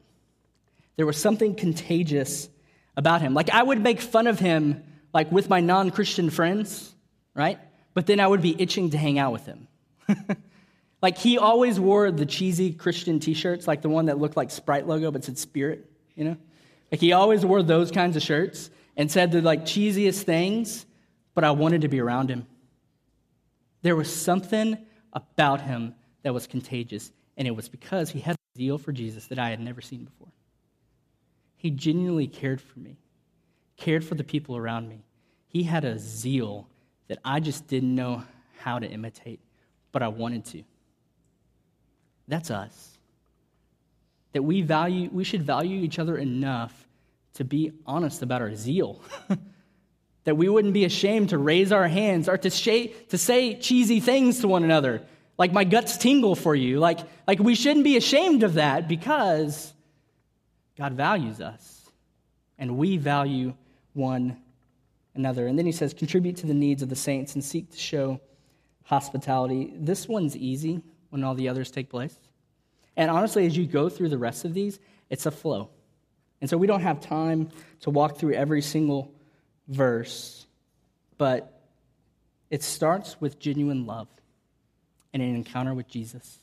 [0.96, 2.48] There was something contagious
[2.96, 3.32] about him.
[3.32, 4.82] Like I would make fun of him
[5.14, 6.92] like with my non-Christian friends,
[7.32, 7.60] right?
[7.94, 9.68] But then I would be itching to hang out with him.
[11.00, 14.88] like he always wore the cheesy Christian t-shirts, like the one that looked like Sprite
[14.88, 16.36] logo but said Spirit, you know?
[16.90, 20.86] Like he always wore those kinds of shirts and said the like cheesiest things,
[21.36, 22.48] but I wanted to be around him.
[23.82, 24.76] There was something
[25.12, 29.26] about him that was contagious, and it was because he had a zeal for Jesus
[29.26, 30.28] that I had never seen before.
[31.56, 32.96] He genuinely cared for me,
[33.76, 35.04] cared for the people around me.
[35.48, 36.66] He had a zeal
[37.08, 38.24] that I just didn't know
[38.58, 39.40] how to imitate,
[39.92, 40.62] but I wanted to.
[42.28, 42.98] That's us.
[44.32, 46.88] That we value, we should value each other enough
[47.34, 49.00] to be honest about our zeal.
[50.24, 54.00] that we wouldn't be ashamed to raise our hands or to, sh- to say cheesy
[54.00, 55.02] things to one another.
[55.38, 56.78] Like my guts tingle for you.
[56.78, 59.72] Like, like we shouldn't be ashamed of that because
[60.78, 61.90] God values us,
[62.58, 63.54] and we value
[63.92, 64.36] one
[65.14, 65.46] another.
[65.46, 68.20] And then he says, contribute to the needs of the saints and seek to show
[68.84, 69.72] hospitality.
[69.76, 72.16] This one's easy when all the others take place.
[72.96, 74.78] And honestly, as you go through the rest of these,
[75.10, 75.70] it's a flow.
[76.40, 77.50] And so we don't have time
[77.80, 79.12] to walk through every single
[79.68, 80.46] verse,
[81.18, 81.60] but
[82.50, 84.08] it starts with genuine love
[85.12, 86.38] and an encounter with Jesus.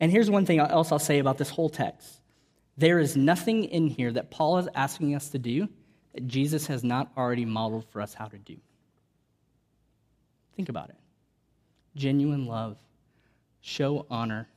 [0.00, 2.20] And here's one thing else I'll say about this whole text
[2.76, 5.68] there is nothing in here that Paul is asking us to do
[6.14, 8.56] that Jesus has not already modeled for us how to do.
[10.56, 10.96] Think about it
[11.96, 12.78] genuine love,
[13.60, 14.48] show honor,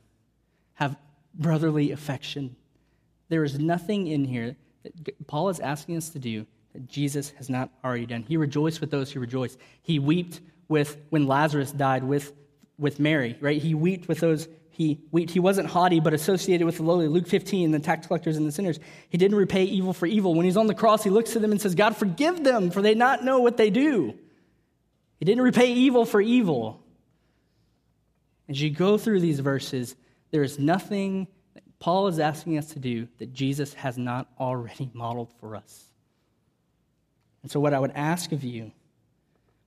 [0.74, 0.96] have
[1.34, 2.54] brotherly affection.
[3.28, 7.50] There is nothing in here that Paul is asking us to do that Jesus has
[7.50, 8.24] not already done.
[8.26, 9.58] He rejoiced with those who rejoiced.
[9.82, 12.32] He wept with when Lazarus died with,
[12.78, 13.60] with Mary, right?
[13.60, 15.30] He wept with those he, wept.
[15.30, 17.06] he wasn't haughty, but associated with the lowly.
[17.06, 18.80] Luke 15, the tax collectors and the sinners.
[19.10, 20.34] He didn't repay evil for evil.
[20.34, 22.80] When he's on the cross, he looks to them and says, God, forgive them, for
[22.80, 24.14] they not know what they do.
[25.18, 26.82] He didn't repay evil for evil.
[28.48, 29.94] As you go through these verses,
[30.30, 34.90] there is nothing that Paul is asking us to do that Jesus has not already
[34.94, 35.91] modeled for us.
[37.42, 38.70] And so, what I would ask of you,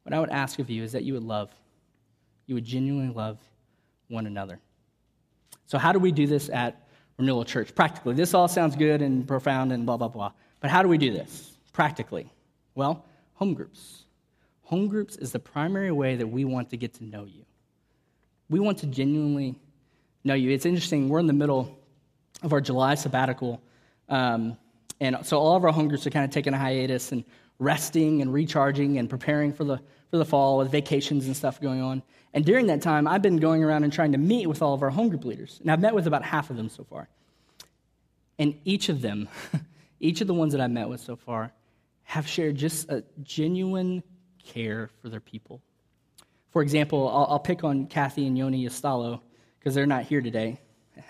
[0.03, 1.49] what I would ask of you is that you would love,
[2.47, 3.39] you would genuinely love
[4.07, 4.59] one another.
[5.65, 7.73] So, how do we do this at Renewal Church?
[7.75, 10.31] Practically, this all sounds good and profound and blah, blah, blah.
[10.59, 12.31] But how do we do this practically?
[12.75, 14.03] Well, home groups.
[14.63, 17.45] Home groups is the primary way that we want to get to know you.
[18.49, 19.59] We want to genuinely
[20.23, 20.51] know you.
[20.51, 21.77] It's interesting, we're in the middle
[22.41, 23.61] of our July sabbatical.
[24.09, 24.57] Um,
[24.99, 27.23] and so all of our home groups are kind of taking a hiatus and
[27.59, 29.77] resting and recharging and preparing for the,
[30.11, 32.03] for the fall with vacations and stuff going on.
[32.33, 34.83] And during that time, I've been going around and trying to meet with all of
[34.83, 35.57] our home group leaders.
[35.61, 37.07] And I've met with about half of them so far.
[38.37, 39.29] And each of them,
[39.99, 41.53] each of the ones that I've met with so far,
[42.03, 44.03] have shared just a genuine
[44.43, 45.61] care for their people.
[46.51, 49.21] For example, I'll, I'll pick on Kathy and Yoni Estalo
[49.57, 50.59] because they're not here today.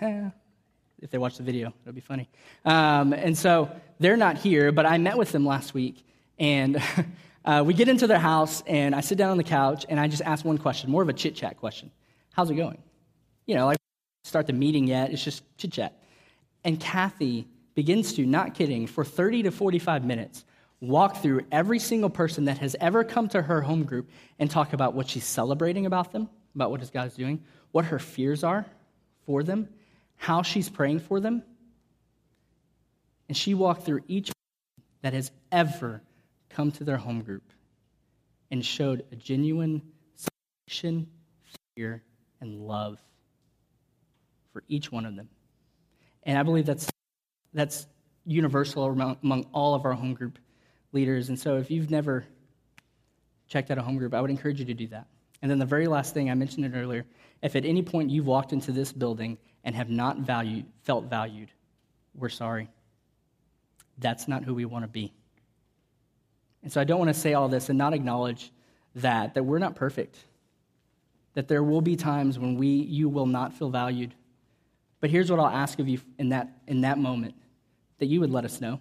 [0.00, 2.28] if they watch the video, it'll be funny.
[2.64, 6.05] Um, and so they're not here, but I met with them last week,
[6.38, 6.82] and
[7.44, 10.08] uh, we get into their house, and I sit down on the couch, and I
[10.08, 11.90] just ask one question, more of a chit chat question
[12.32, 12.78] How's it going?
[13.46, 13.78] You know, like,
[14.24, 16.02] start the meeting yet, it's just chit chat.
[16.64, 20.44] And Kathy begins to, not kidding, for 30 to 45 minutes,
[20.80, 24.72] walk through every single person that has ever come to her home group and talk
[24.72, 28.66] about what she's celebrating about them, about what God is doing, what her fears are
[29.26, 29.68] for them,
[30.16, 31.42] how she's praying for them.
[33.28, 34.30] And she walked through each
[35.02, 36.02] that has ever
[36.56, 37.42] come to their home group
[38.50, 39.82] and showed a genuine
[40.14, 41.06] celebration,
[41.74, 42.02] fear,
[42.40, 42.98] and love
[44.52, 45.28] for each one of them.
[46.22, 46.88] And I believe that's,
[47.52, 47.86] that's
[48.24, 50.38] universal among, all of our home group
[50.92, 51.28] leaders.
[51.28, 52.24] And so if you've never
[53.48, 55.06] checked out a home group, I would encourage you to do that.
[55.42, 57.04] And then the very last thing, I mentioned it earlier,
[57.42, 61.50] if at any point you've walked into this building and have not valued, felt valued,
[62.14, 62.70] we're sorry.
[63.98, 65.12] That's not who we want to be.
[66.66, 68.50] And so I don't want to say all this and not acknowledge
[68.96, 70.18] that, that we're not perfect.
[71.34, 74.12] That there will be times when we, you will not feel valued.
[74.98, 77.36] But here's what I'll ask of you in that, in that moment
[77.98, 78.80] that you would let us know,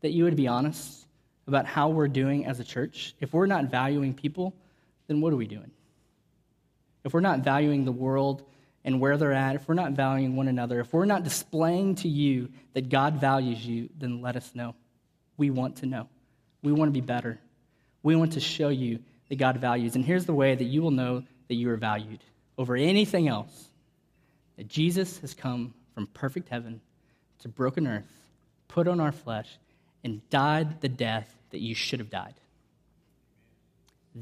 [0.00, 1.06] that you would be honest
[1.46, 3.14] about how we're doing as a church.
[3.20, 4.54] If we're not valuing people,
[5.08, 5.70] then what are we doing?
[7.04, 8.44] If we're not valuing the world
[8.82, 12.08] and where they're at, if we're not valuing one another, if we're not displaying to
[12.08, 14.74] you that God values you, then let us know.
[15.36, 16.08] We want to know.
[16.62, 17.38] We want to be better.
[18.02, 19.94] We want to show you that God values.
[19.94, 22.20] And here's the way that you will know that you are valued
[22.58, 23.68] over anything else
[24.56, 26.80] that Jesus has come from perfect heaven
[27.40, 28.10] to broken earth,
[28.68, 29.58] put on our flesh,
[30.02, 32.34] and died the death that you should have died.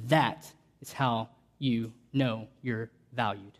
[0.08, 1.28] That is how
[1.58, 3.58] you know you're valued.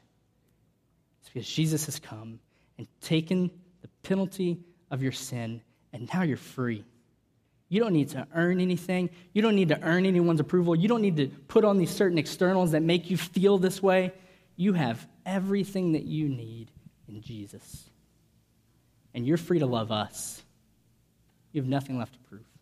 [1.20, 2.40] It's because Jesus has come
[2.76, 3.50] and taken
[3.82, 4.58] the penalty
[4.90, 5.60] of your sin,
[5.92, 6.84] and now you're free.
[7.68, 9.10] You don't need to earn anything.
[9.32, 10.76] You don't need to earn anyone's approval.
[10.76, 14.12] You don't need to put on these certain externals that make you feel this way.
[14.56, 16.70] You have everything that you need
[17.08, 17.90] in Jesus.
[19.14, 20.42] And you're free to love us.
[21.52, 22.53] You have nothing left to prove.